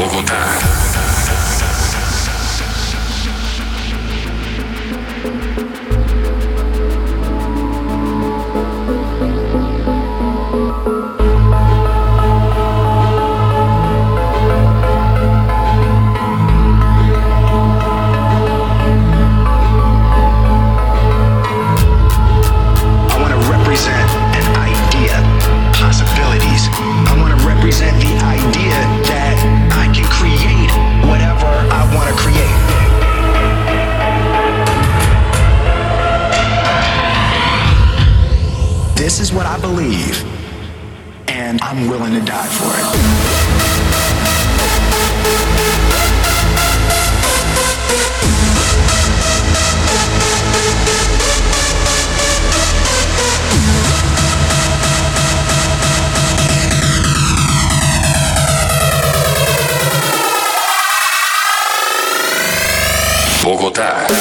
[0.00, 1.09] Bogotá.
[39.80, 40.22] believe,
[41.28, 42.86] and I'm willing to die for it.
[63.42, 64.19] Bogotá.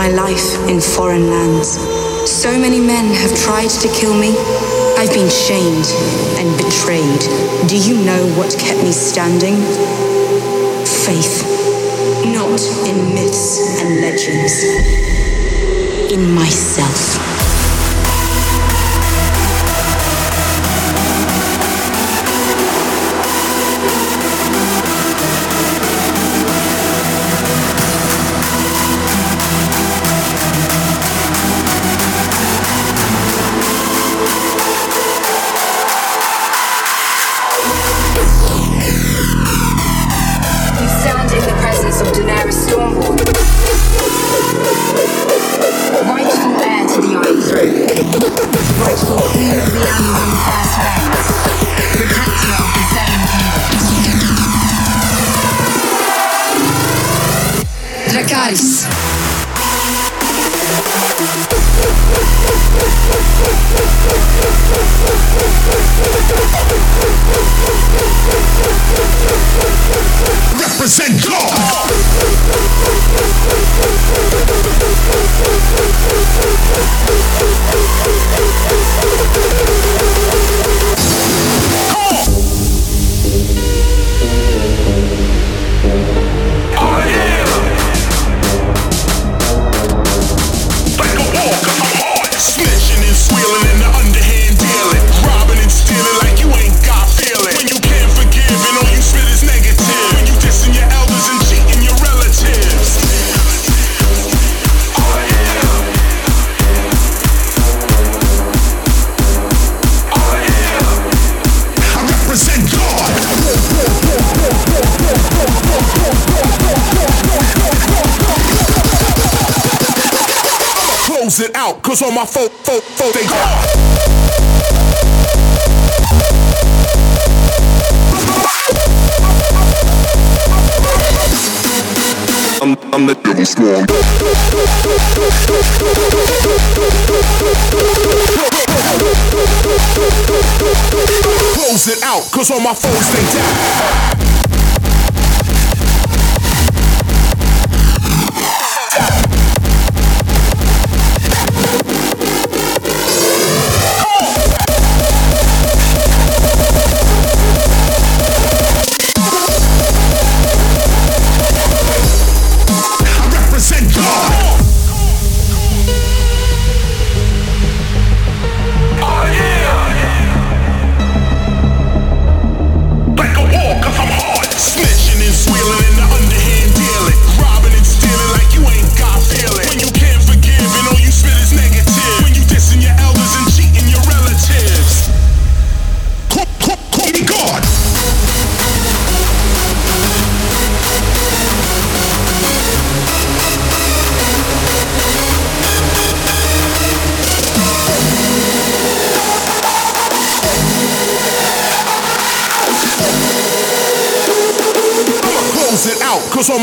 [0.00, 1.76] my life in foreign lands.
[2.24, 4.30] So many men have tried to kill me.
[4.96, 5.88] I've been shamed
[6.40, 7.20] and betrayed.
[7.68, 9.56] Do you know what kept me standing?
[11.04, 11.44] Faith.
[12.24, 14.54] Not in myths and legends.
[16.10, 17.19] In myself.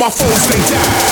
[0.07, 1.06] my foes, they die.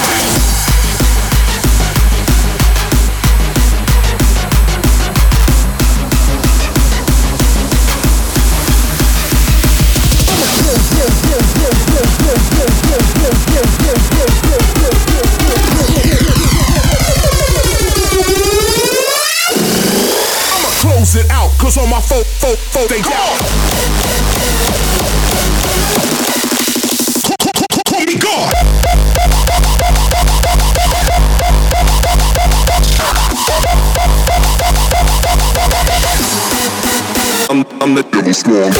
[38.65, 38.73] Him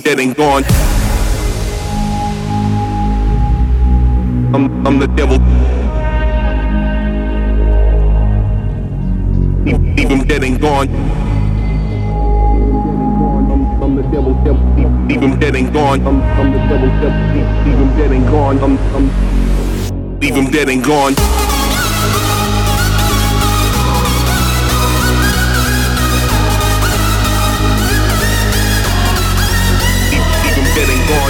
[0.00, 0.64] dead and gone.
[4.52, 5.38] I'm, I'm the devil.
[9.68, 10.88] Him dead and gone.
[13.82, 15.36] I'm the devil, devil.
[15.38, 16.04] Dead and gone.
[16.04, 17.22] I'm, I'm the devil, devil.
[17.64, 18.58] Leave, dead and gone.
[18.58, 19.33] I'm, I'm,
[20.24, 21.14] leave him dead and gone.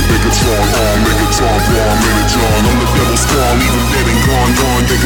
[0.04, 2.60] Megatron, on, Megatron, born, Megatron.
[2.64, 4.84] I'm the devil spawn, even dead and gone, gone.
[4.84, 4.96] I'm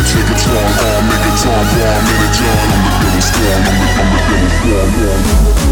[2.85, 5.68] the devil spawn, I'm the, I'm the devil spawn.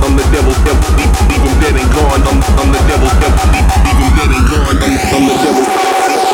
[0.00, 2.22] I'm, the devil, devil, leave, leave him dead and gone.
[2.24, 4.76] I'm, I'm the devil, devil, leave, leave him dead and gone.
[4.80, 5.64] I'm, I'm the devil,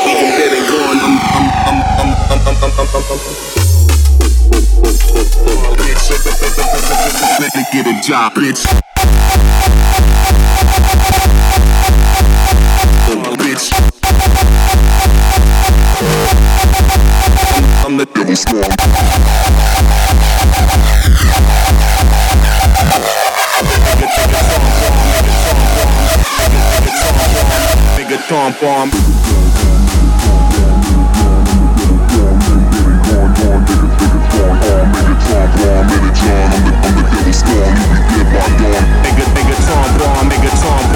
[0.06, 0.98] leave him dead and gone.
[1.02, 3.58] I'm, I'm, I'm, I'm, I'm, I'm, I'm, I'm, I'm.
[7.40, 8.64] Let me get a job, bitch.
[8.66, 8.87] Bitch.
[28.28, 28.90] Megaton bomb.
[39.08, 40.92] Nigga, nigga, Tom bomb, Tom bomb, Tom bomb, Tom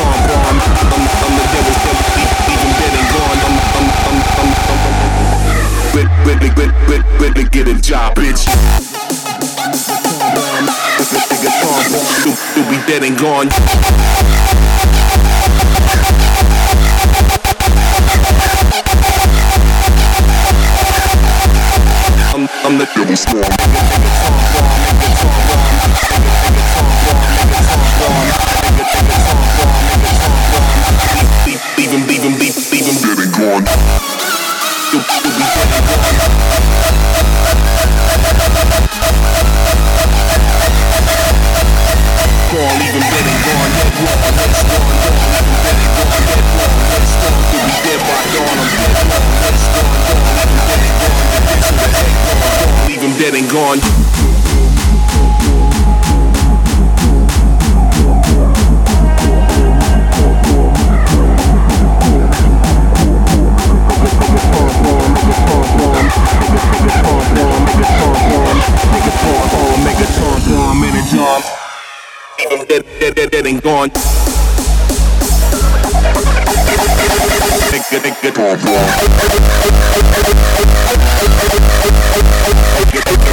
[0.00, 0.56] bomb.
[0.62, 1.74] I'm, the devil,
[2.78, 3.38] dead and gone.
[3.46, 3.58] I'm,
[7.50, 8.46] get a job, bitch.
[9.90, 10.70] Tom bomb,
[12.24, 14.69] you, you be dead and gone.
[22.70, 23.42] on the Billy Storm.
[31.78, 33.64] Even, even, even, getting gone.
[34.92, 35.86] You'll, you'll be getting
[39.42, 39.49] gone.
[42.50, 43.70] Him dead and gone.
[43.70, 44.90] Dead wrong, let's gone.
[45.70, 46.26] Leave him gone.
[46.26, 47.38] Dead wrong, let's gone.
[47.52, 48.58] You be dead by dawn.
[48.58, 50.50] I'm dead wrong, let's gone, gone.
[50.80, 51.30] Leave him dead and gone.
[51.30, 52.88] The ditch with the head gone, gone.
[52.88, 53.80] Leave him dead and gone.
[70.82, 71.59] Leave him
[72.70, 73.90] dead, dead, dead, dead and gone.
[77.70, 78.86] Nigga, nigga, bomb, bomb.
[82.76, 83.30] Nigga, nigga,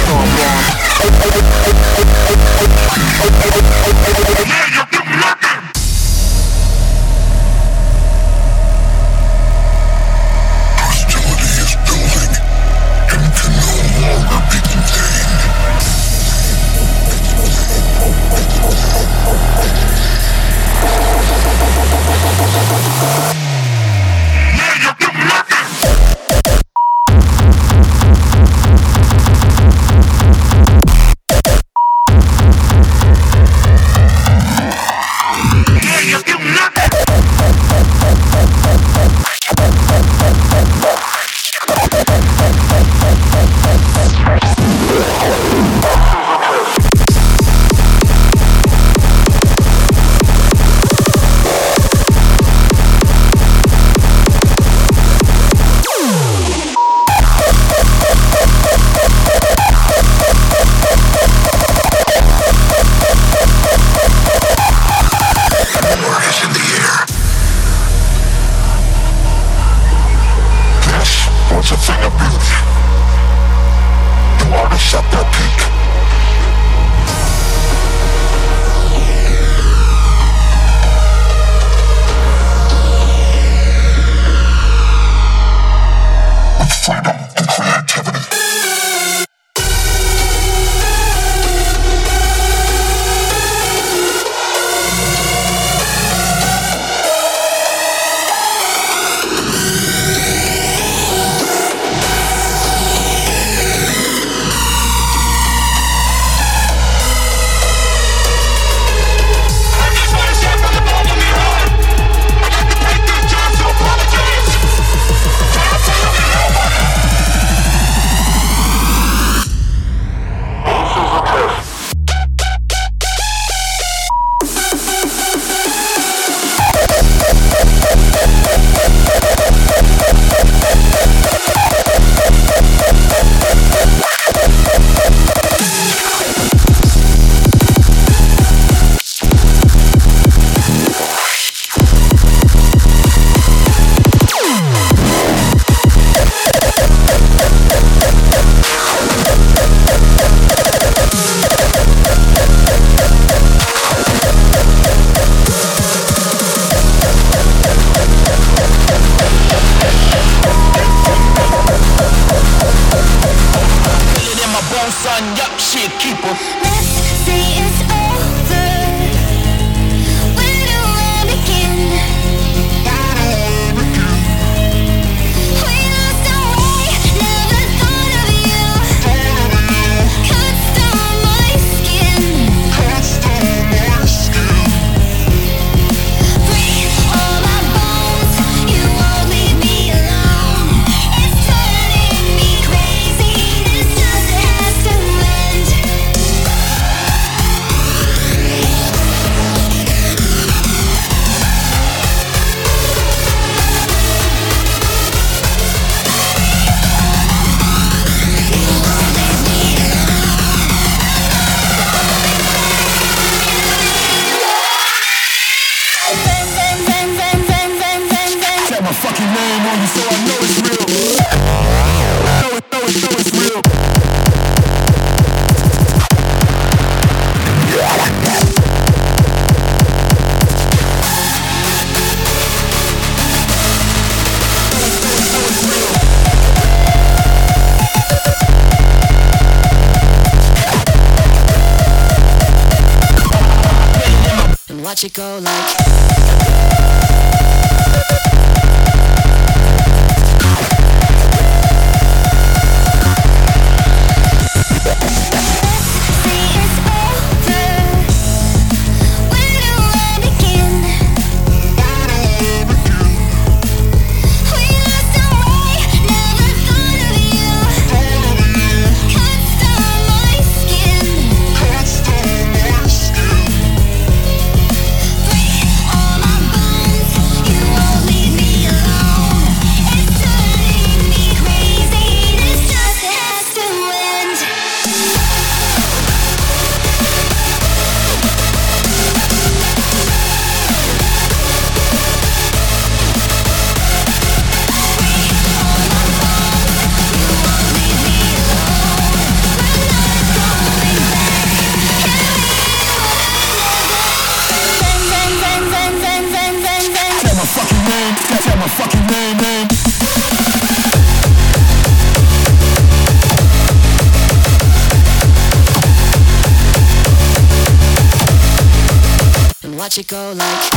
[319.78, 320.72] watch it go like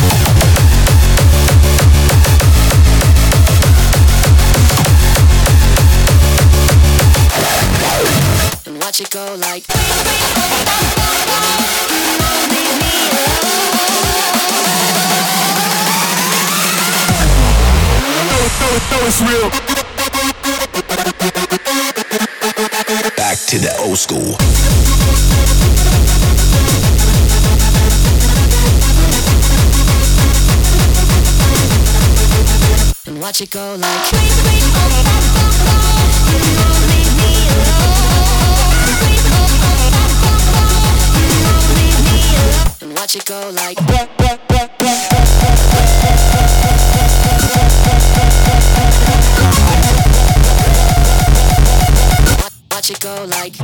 [8.67, 9.65] and watch it go like.
[23.17, 24.37] Back to the old school.
[33.21, 34.11] Watch it go like
[42.95, 43.79] watch it go like
[52.71, 53.55] watch it go like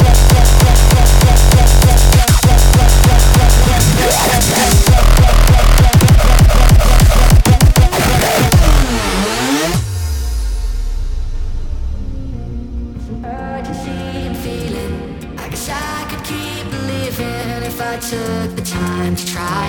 [18.10, 19.68] took the time to try.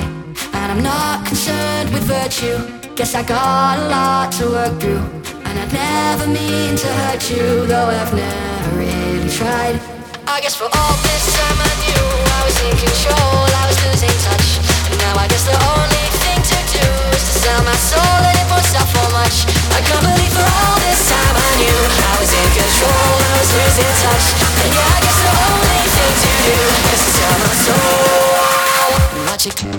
[0.55, 2.59] And I'm not concerned with virtue.
[2.95, 5.03] Guess I got a lot to work through.
[5.43, 9.75] And I'd never mean to hurt you, though I've never really tried.
[10.31, 12.07] I guess for all this time I knew
[12.39, 14.49] I was in control, I was losing touch.
[14.87, 16.87] And now I guess the only thing to do
[17.19, 19.58] is to sell my soul and it won't sell for much.
[19.79, 23.47] I can't believe for all this time I knew I was in control, I was
[23.55, 24.35] losing touch.
[24.59, 26.59] And yeah, I guess the only thing to do
[26.91, 28.59] is to sell my soul.
[29.15, 29.71] and watch it go,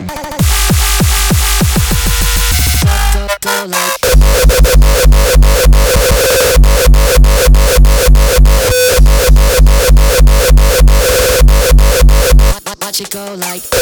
[13.12, 13.79] go, go like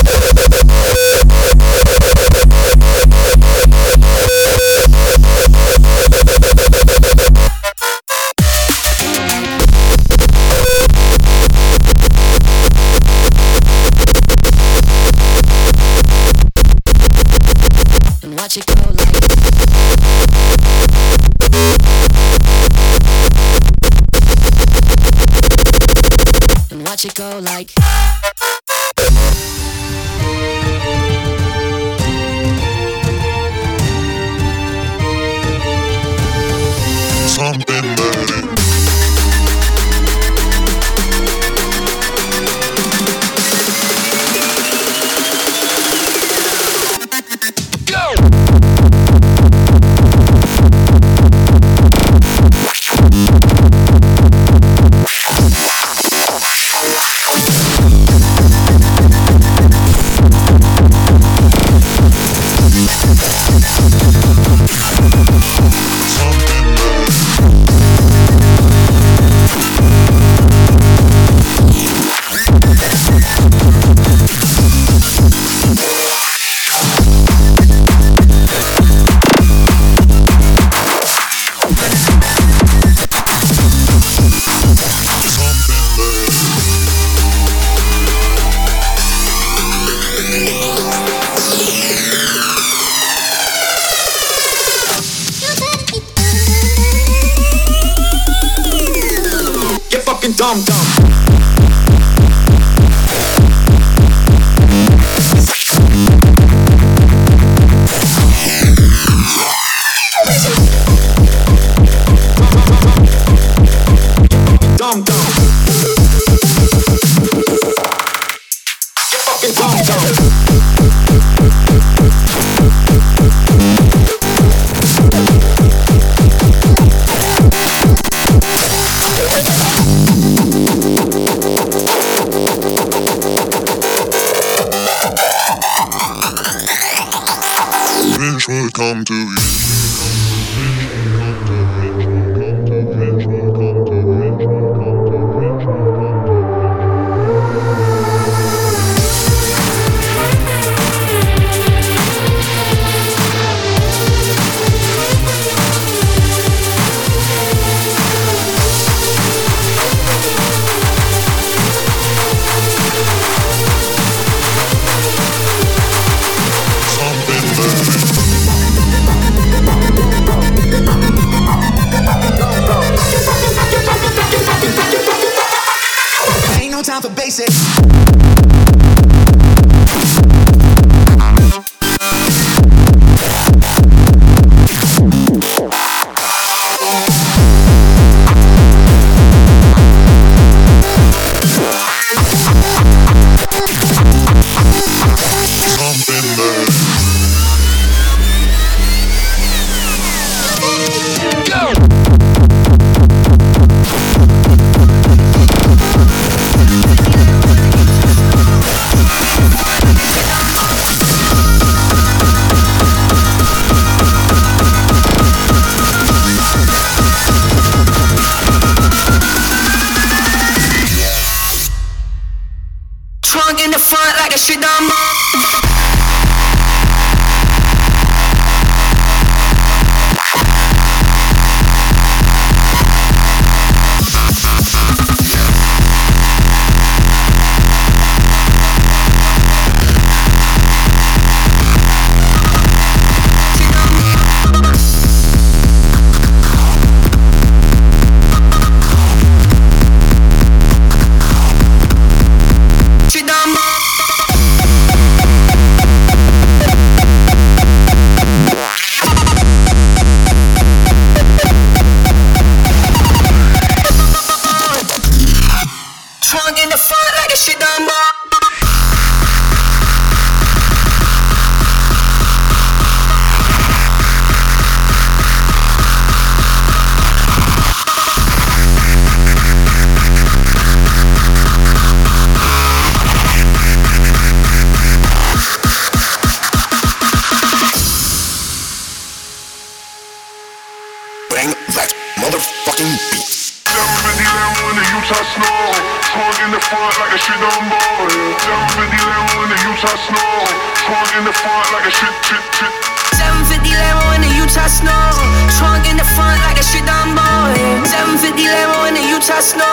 [309.56, 309.66] no.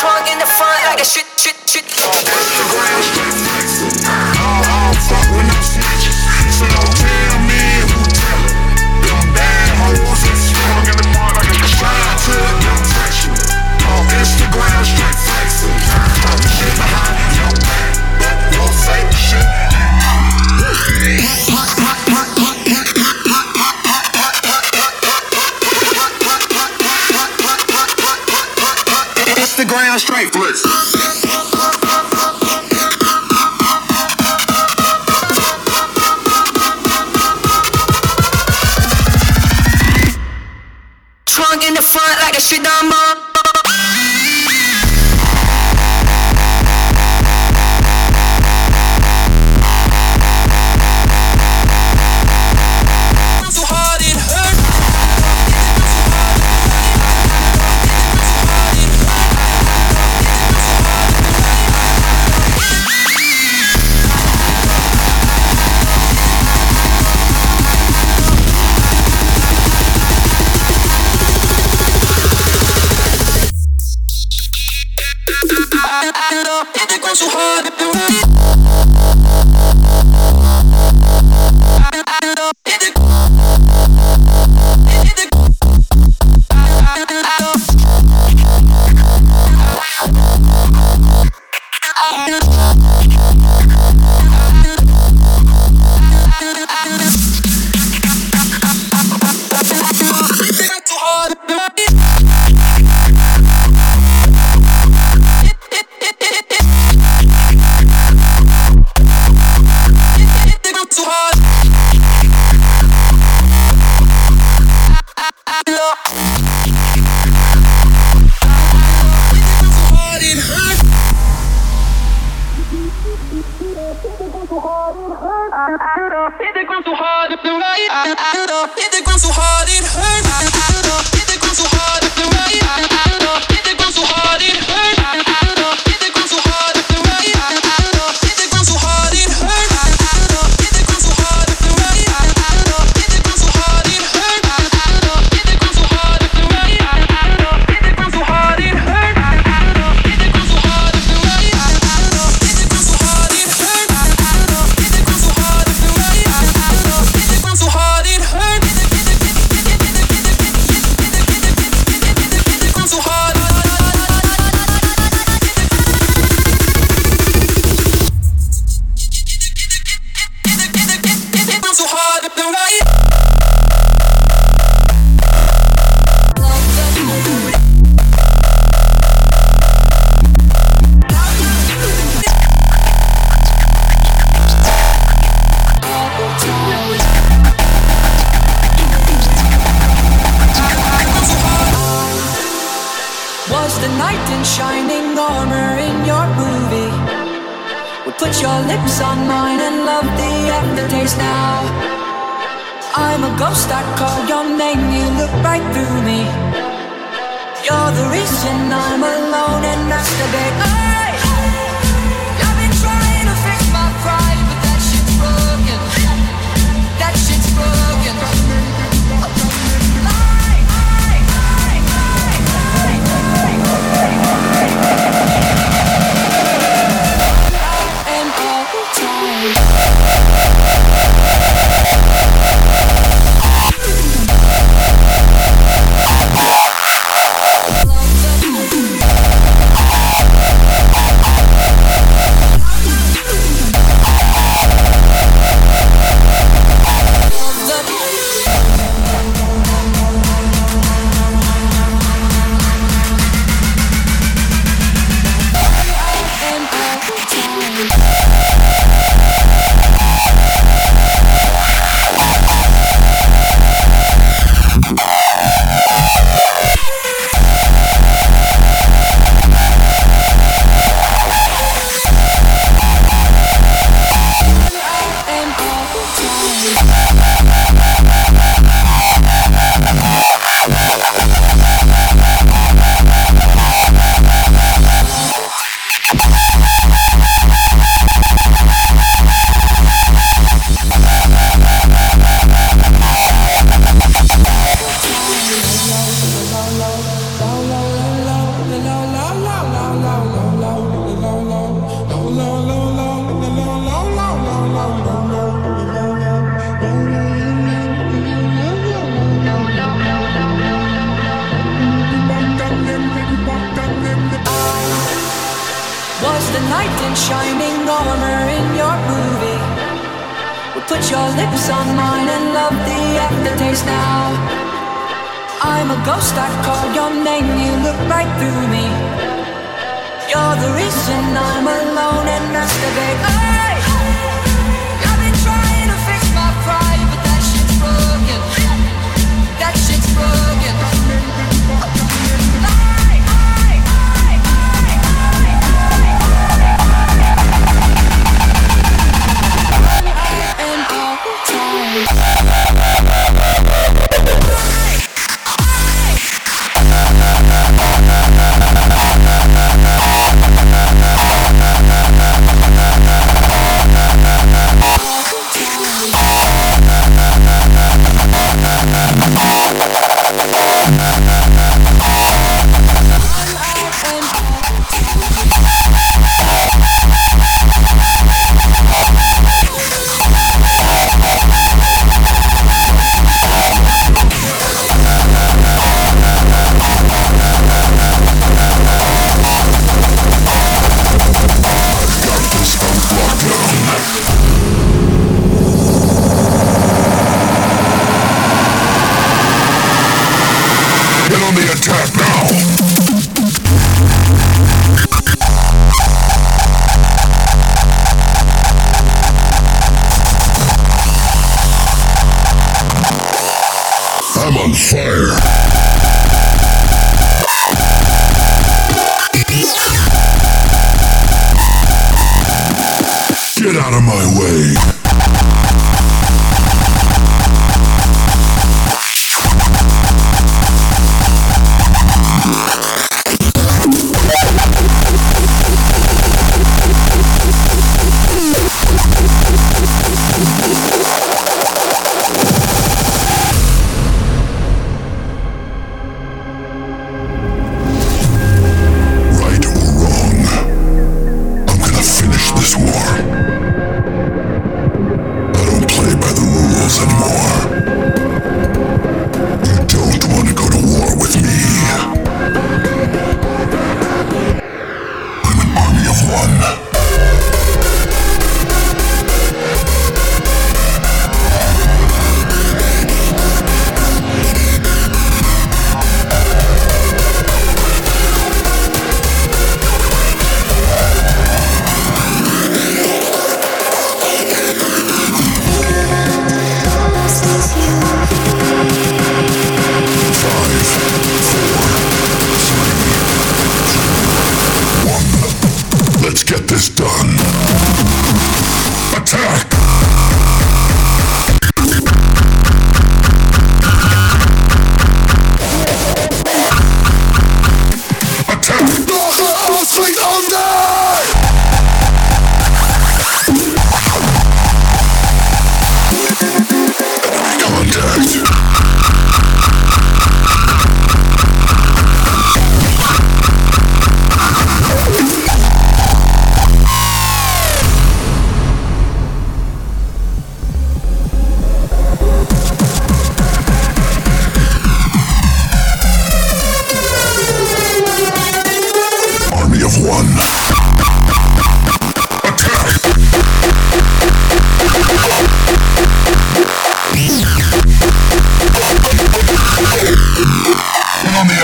[0.00, 3.25] Trunk in the front, I got shit, shit, shit.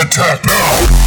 [0.03, 1.03] attack now!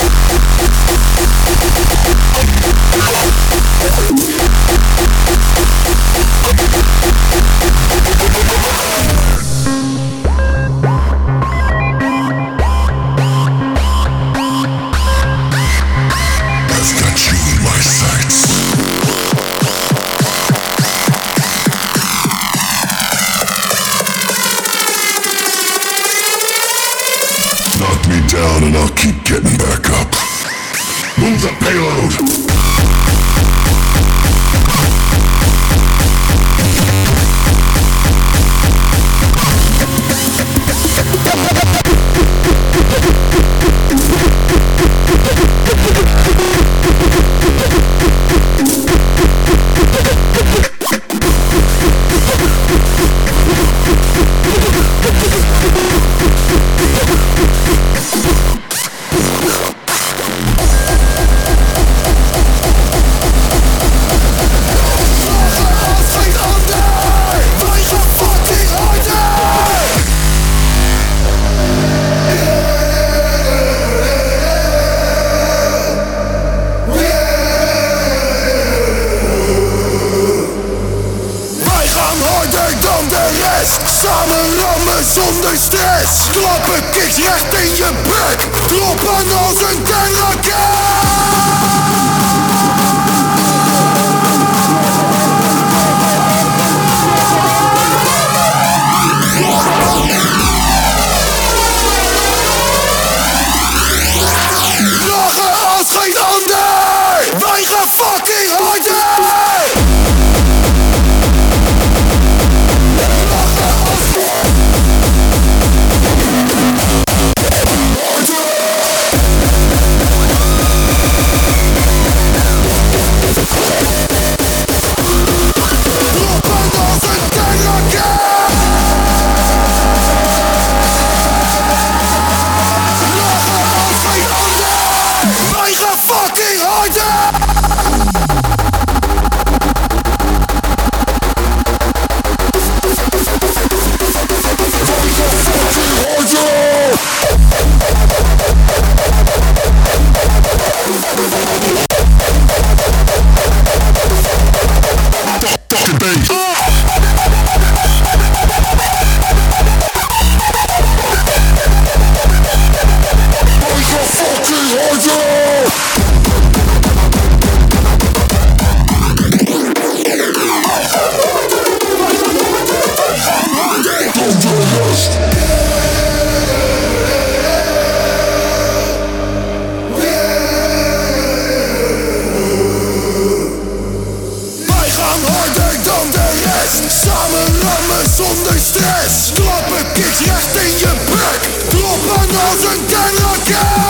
[192.57, 193.86] Kloppen als een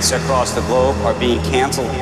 [0.00, 1.99] events across the globe are being canceled.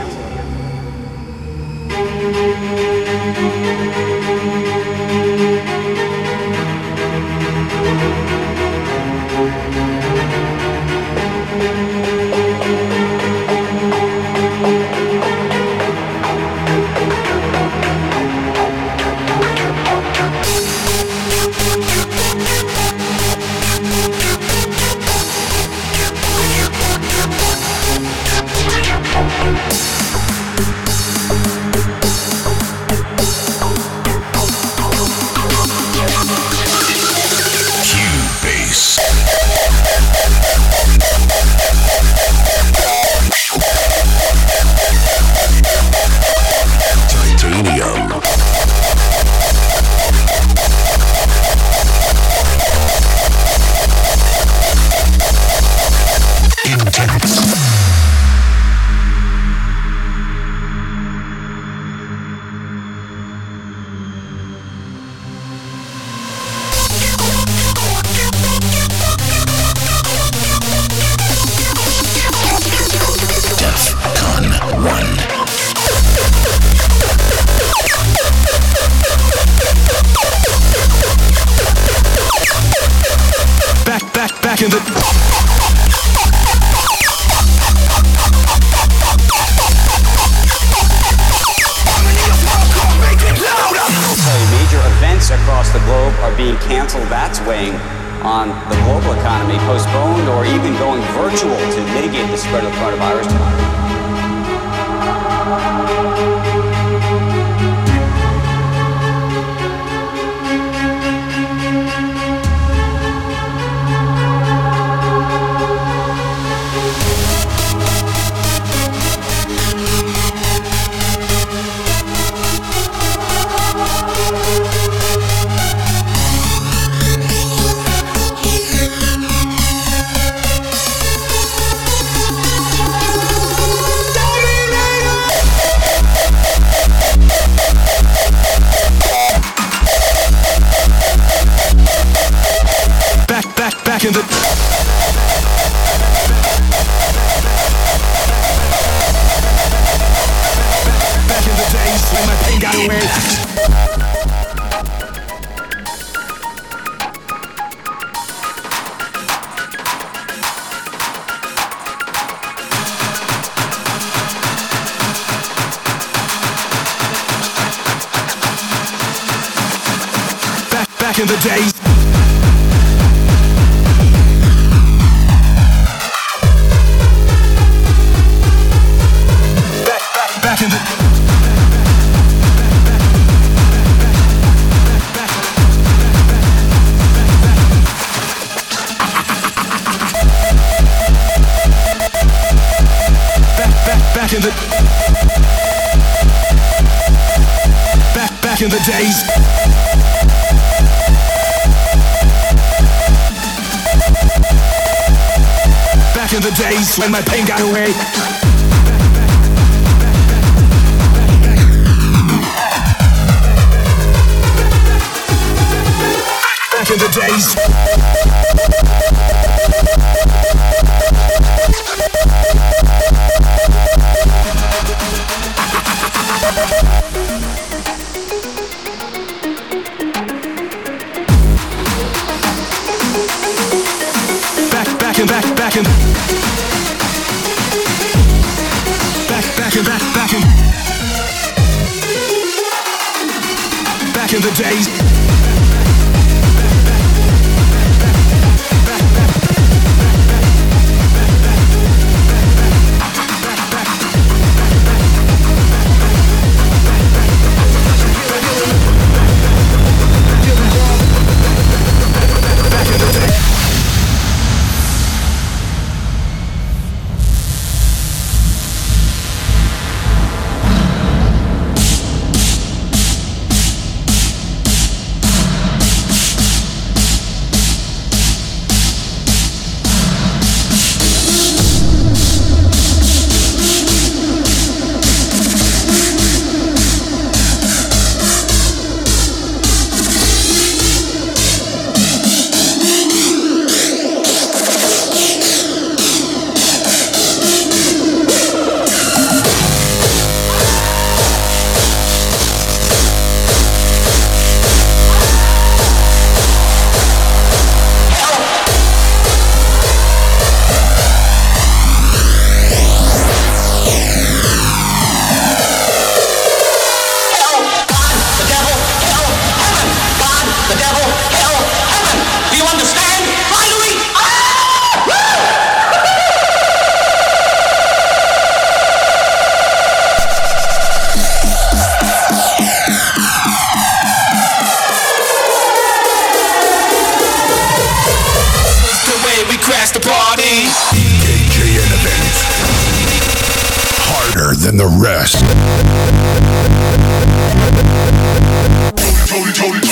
[349.38, 349.87] Tony, Tony,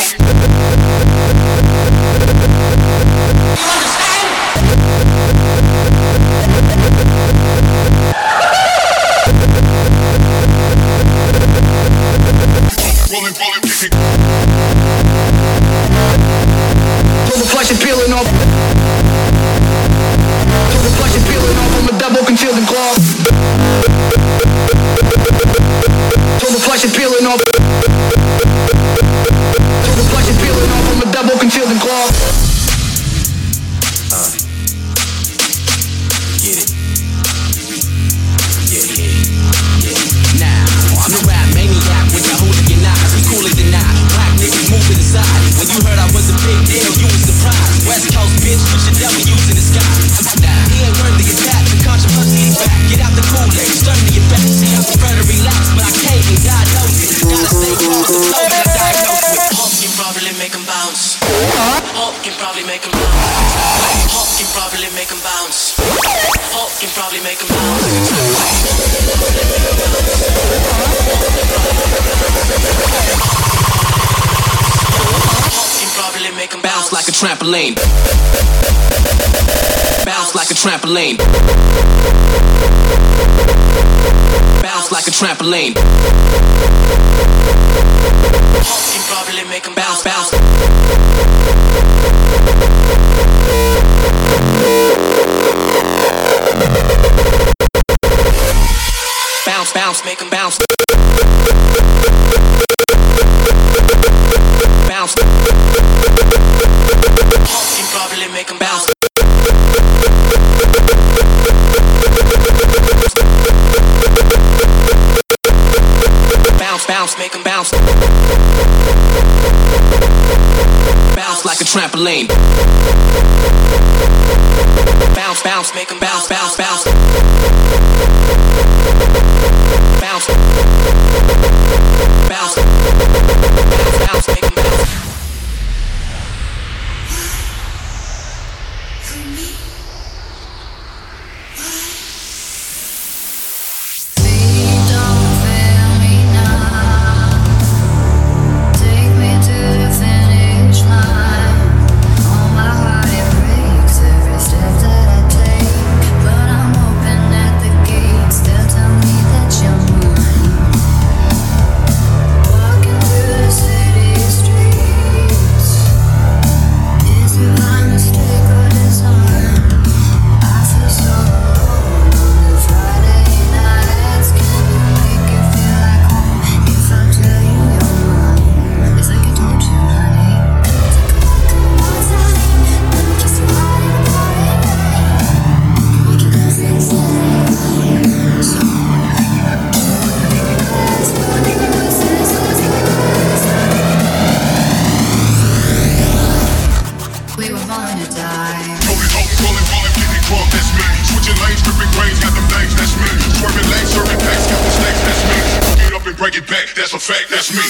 [206.77, 207.63] that's a fact, that's me.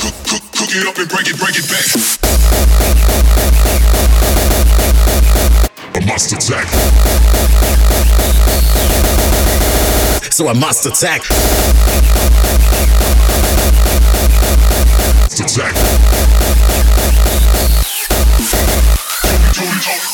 [0.00, 1.86] Cook, cook, cook it up and break it, break it back.
[5.94, 6.68] I must attack.
[10.30, 11.22] So I must attack.
[15.22, 15.74] Must attack.
[19.24, 20.13] That's a, that's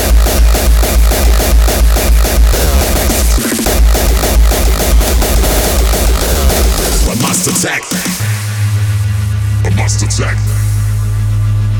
[7.41, 7.81] must attack.
[9.65, 10.37] I must attack.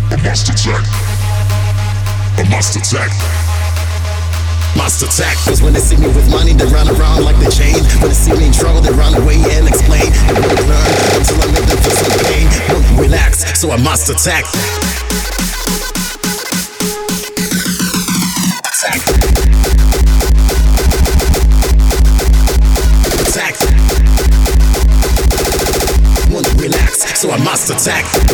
[0.10, 0.84] I must attack.
[2.40, 3.12] I must attack.
[4.76, 5.38] Must attack.
[5.46, 7.76] Cause when they see me with money, they run around like they chain.
[8.02, 10.10] When they see me in trouble, they run away and explain.
[10.34, 12.48] They won't learn until I make them feel some pain.
[12.74, 14.10] Won't relax, so I must.
[14.10, 14.46] Attack.
[27.62, 28.31] Must attack.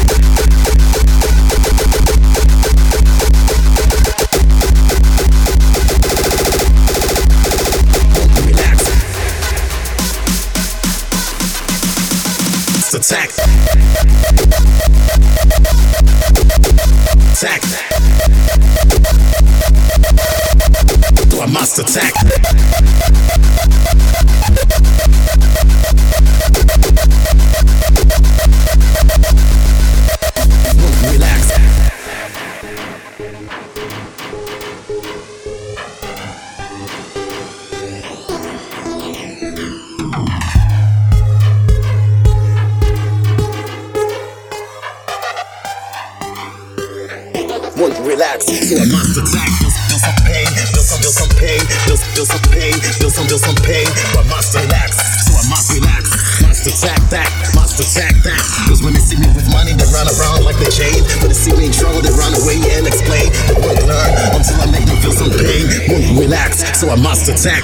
[67.38, 67.64] So I must attack.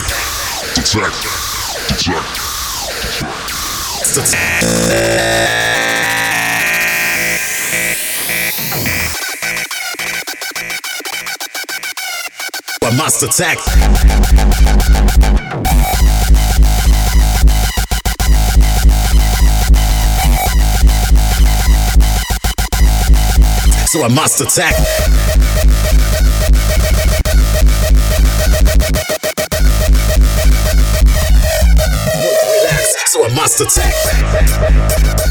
[4.14, 4.54] Attack.
[12.84, 13.58] I must attack.
[23.88, 25.23] So I must attack.
[33.34, 33.58] Relax.
[33.58, 35.23] So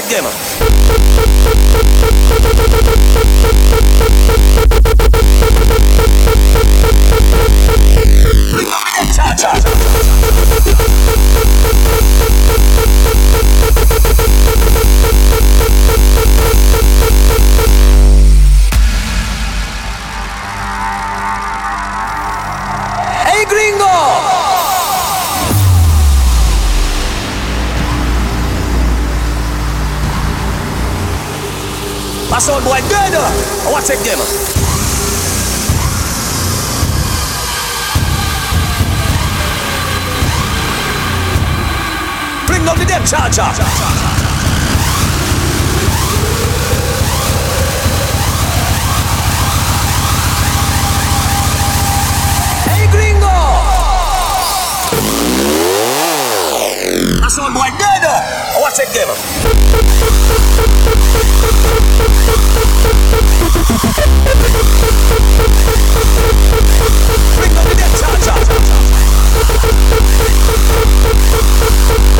[0.00, 0.99] çiçeklerim.
[33.80, 34.18] Watch again.
[42.46, 43.42] bring down the dead charger.
[52.68, 53.28] Hey, gringo!
[57.24, 58.04] I saw my dead.
[58.60, 60.39] Watch it
[69.32, 69.64] Thank
[72.14, 72.19] you.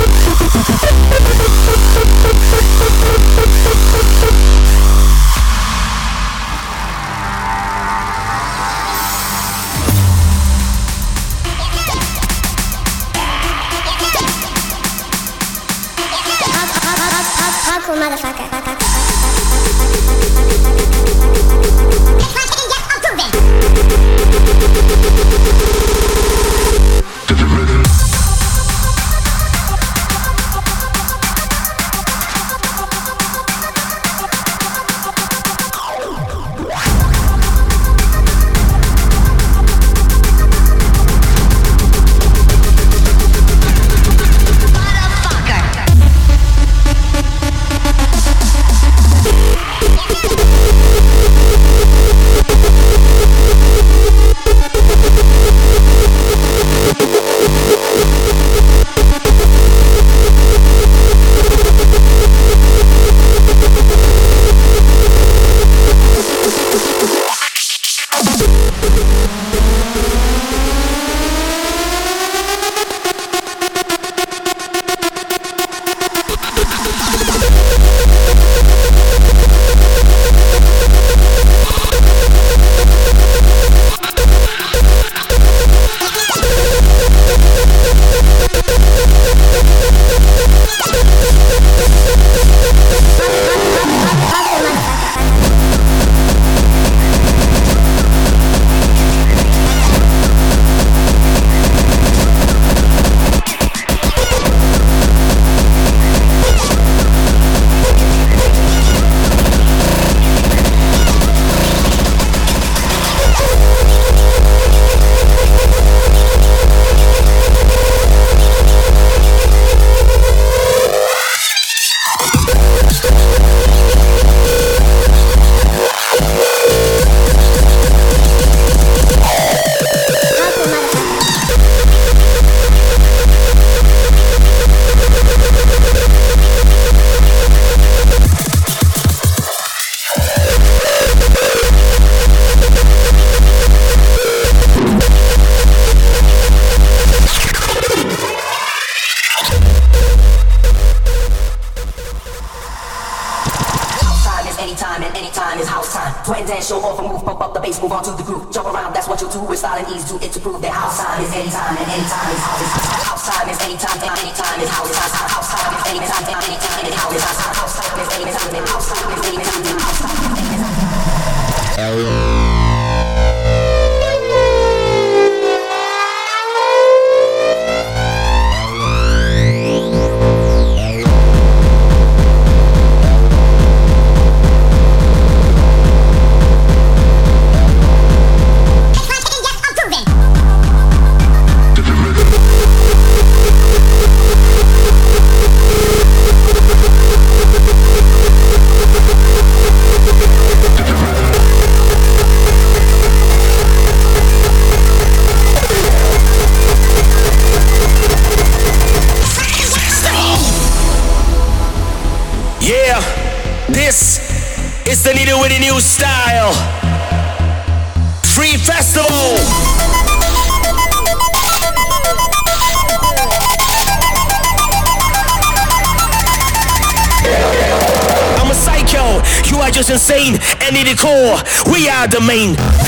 [232.11, 232.80] domain.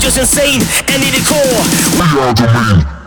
[0.00, 1.62] just insane and in the core.
[2.00, 2.99] We are the main.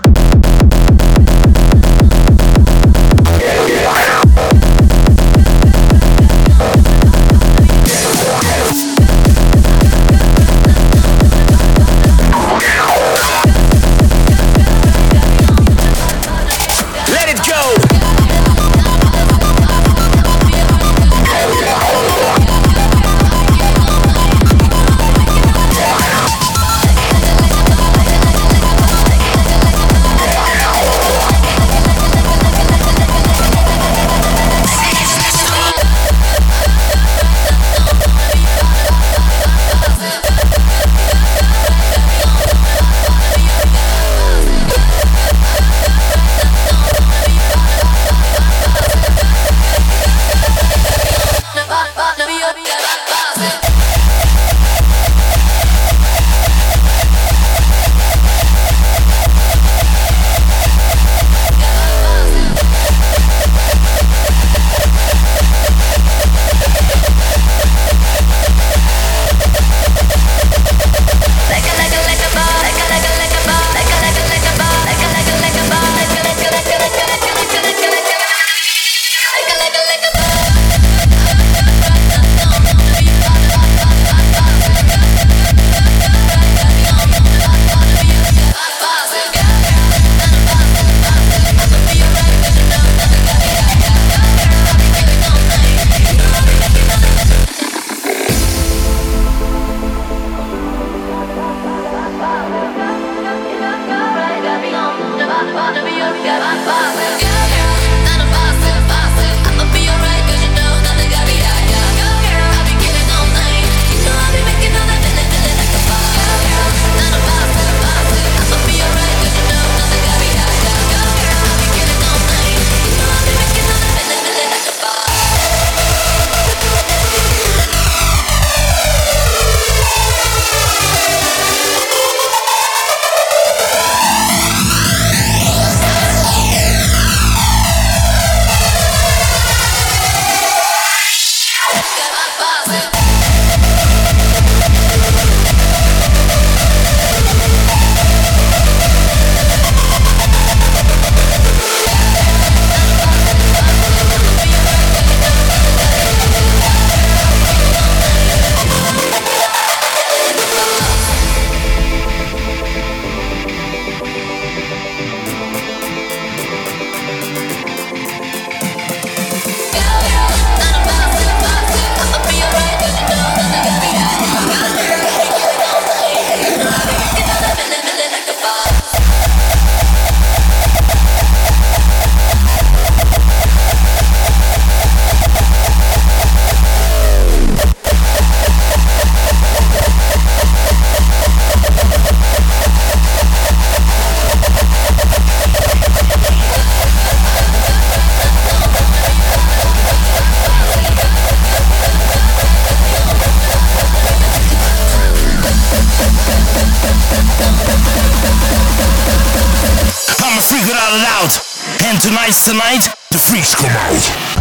[212.43, 214.32] tonight, the freaks come out.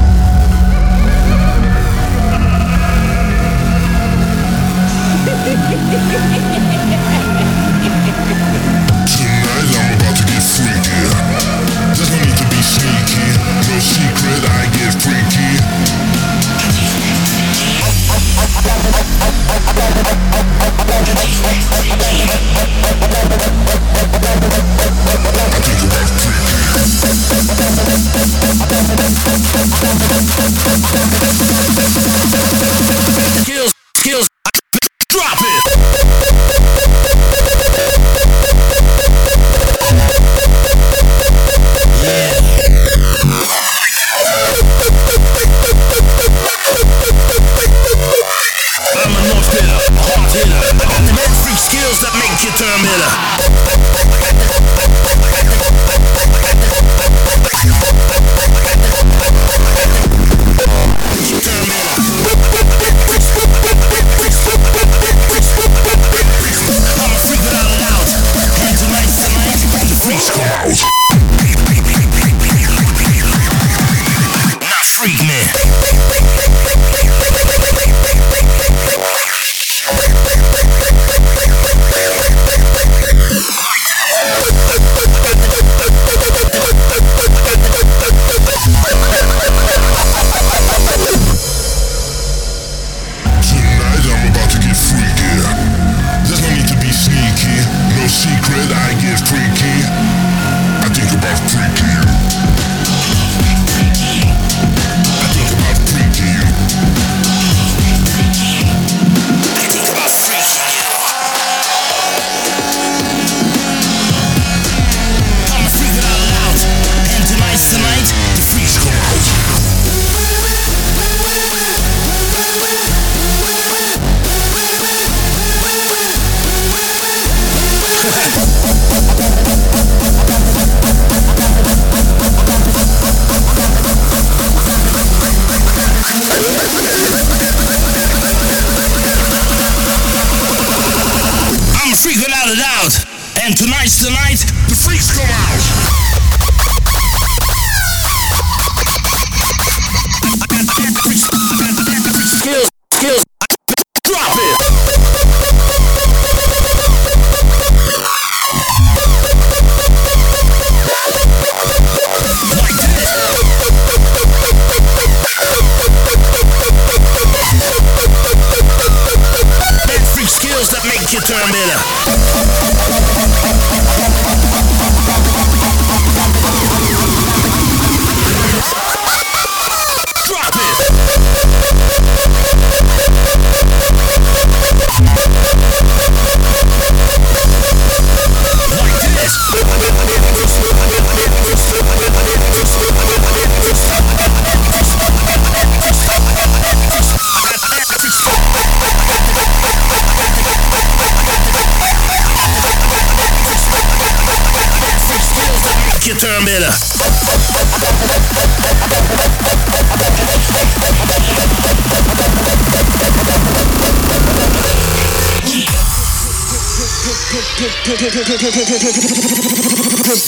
[171.32, 172.61] câmera.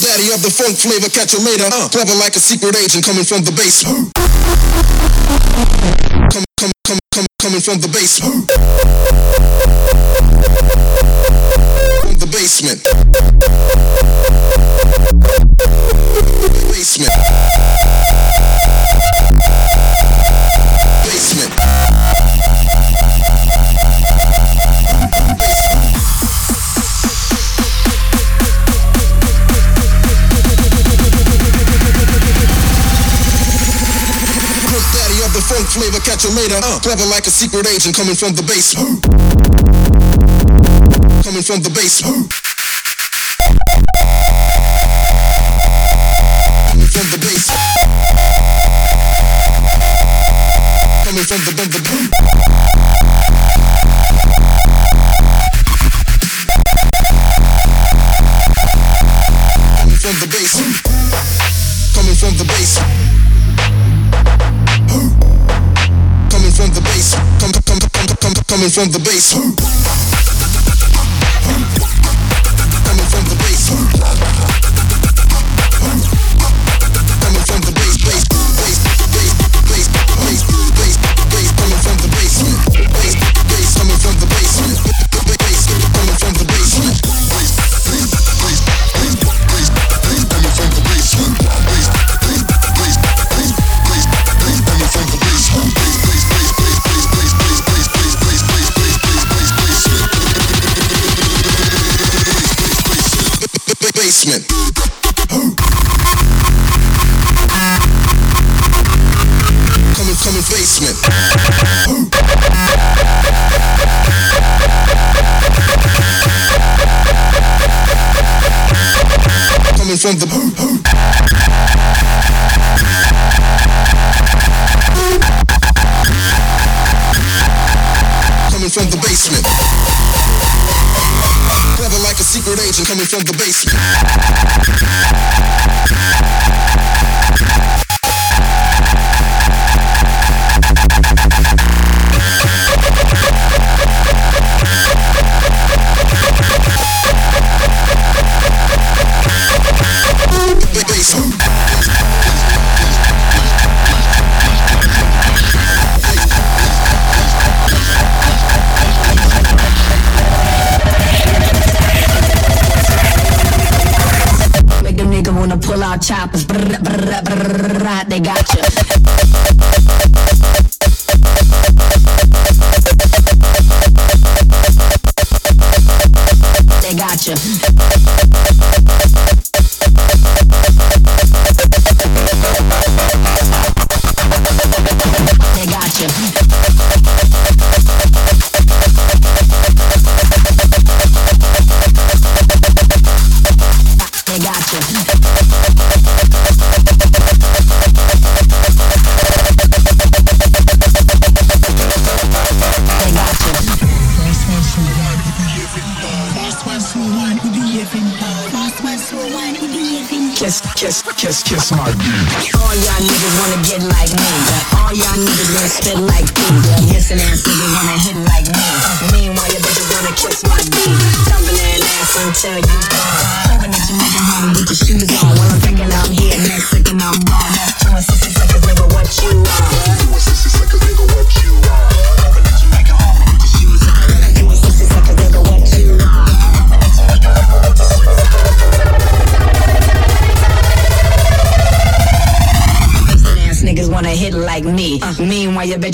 [0.05, 1.63] Daddy of the funk flavor, catch you later.
[1.71, 3.83] Uh, clever like a secret agent coming from the base.
[6.31, 8.19] Come, come, come, come, coming from the base.
[36.25, 36.63] till.
[36.63, 38.73] Uh, clever like a secret agent coming from the base.
[41.23, 42.44] Coming from the base.
[68.75, 69.74] from the base.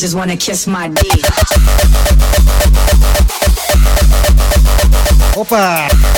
[0.02, 1.02] Just wanna kiss my D.
[5.38, 6.11] Opa!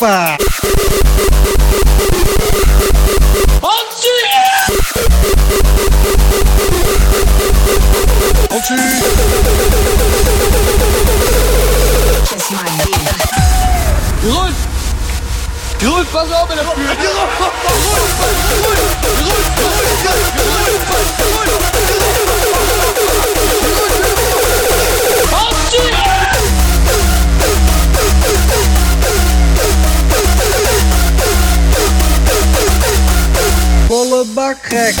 [0.00, 0.29] Opa!
[34.50, 34.94] Bartek!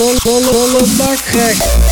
[0.00, 1.89] solo, solo, solo baja.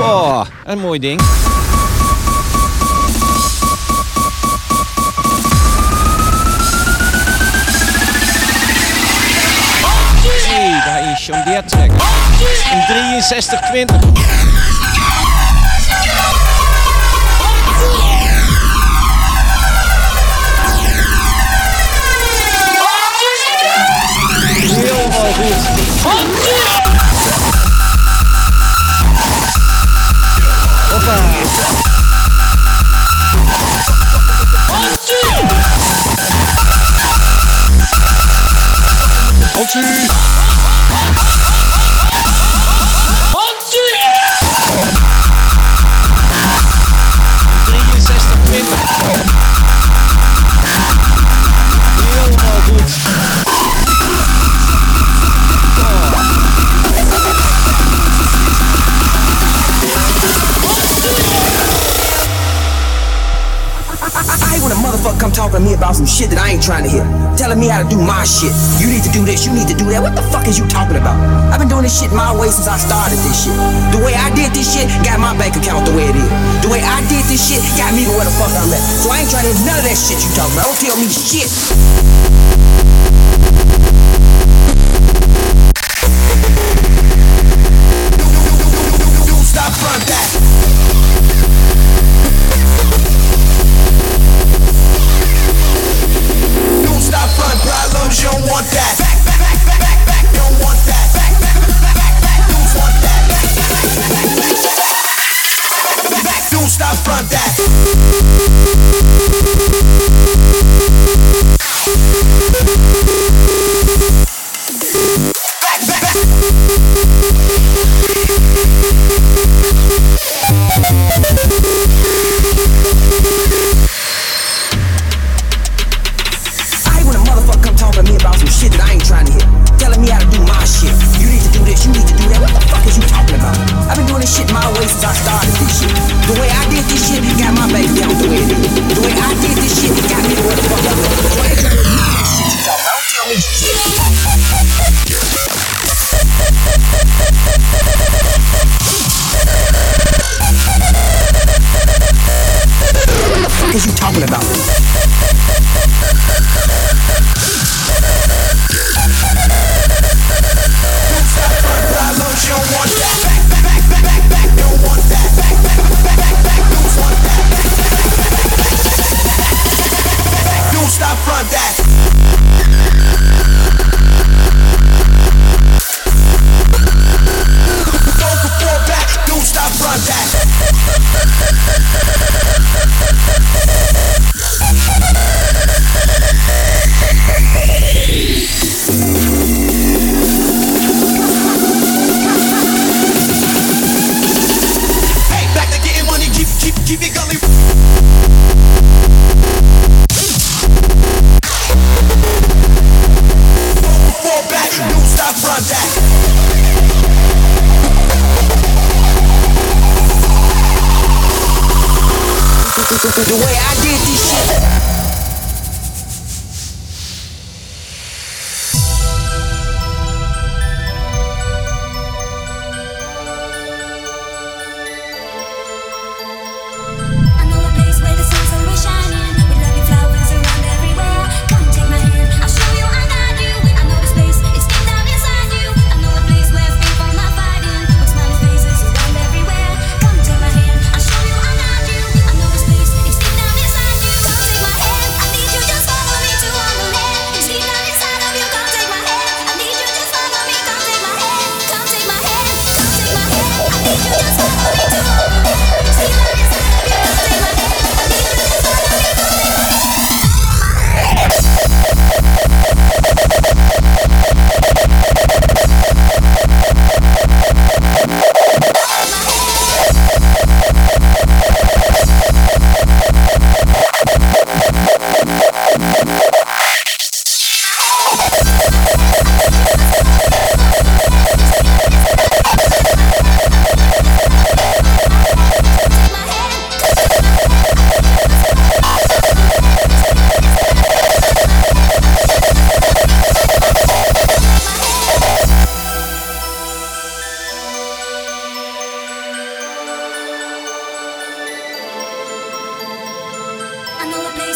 [0.00, 1.20] Oh, een mooi ding.
[10.46, 12.00] Hey, daar is John Deere trekker.
[12.72, 15.05] Een 6320.
[39.58, 39.80] 옳지
[65.56, 67.04] rapping me about some shit that I ain't trying to hear.
[67.36, 68.52] Telling me how to do my shit.
[68.80, 70.04] You need to do this, you need to do that.
[70.04, 71.16] What the fuck is you talking about?
[71.48, 73.56] I've been doing this shit my way since I started this shit.
[73.92, 76.28] The way I did this shit got my bank account the way it is.
[76.60, 78.82] The way I did this shit got me to where the fuck I'm at.
[79.00, 80.68] So I ain't trying to hear none of that shit you talking about.
[80.68, 82.55] Don't tell me shit.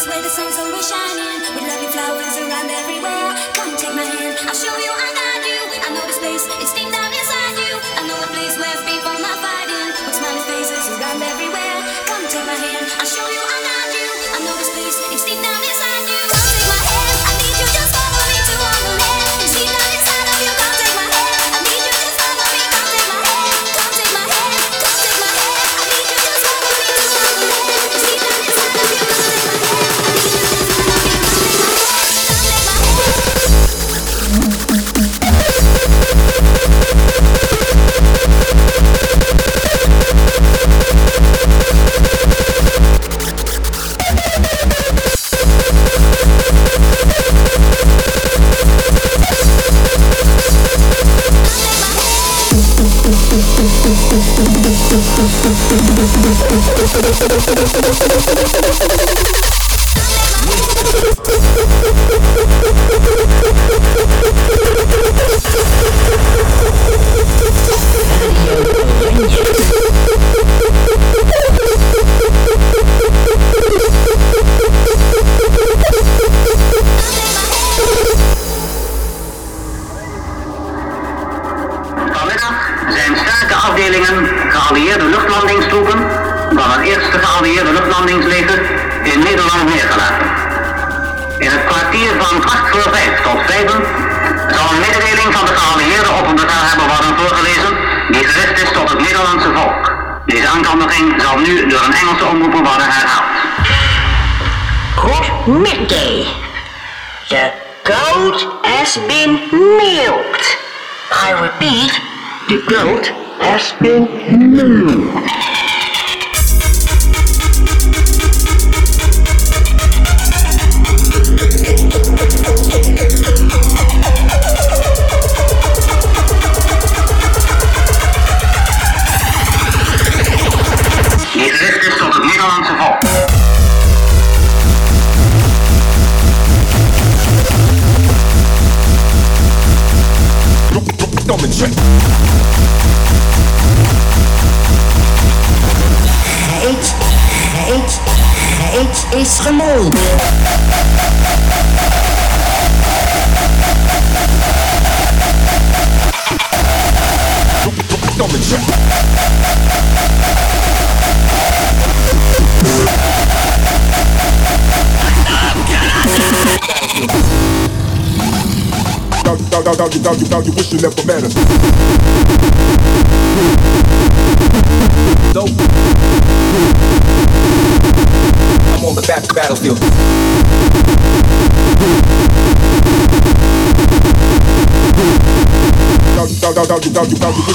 [0.07, 3.35] where the sun's always shining, with lovely flowers around everywhere.
[3.53, 5.61] Come take my hand, I'll show you I got you.
[5.77, 7.73] I know the place, it's deep down inside you.
[7.99, 11.77] I know a place where people not fighting, with smiling faces around everywhere.
[12.09, 13.50] Come take my hand, I'll show you.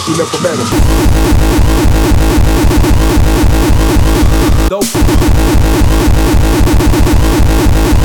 [0.09, 0.67] you never met him.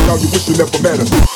[0.08, 1.31] Now you wish you never met.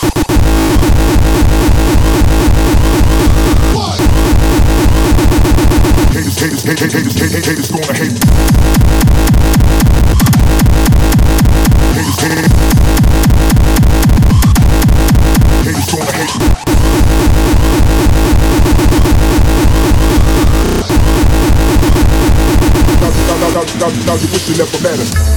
[24.46, 25.35] She never met.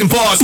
[0.00, 0.43] And bars.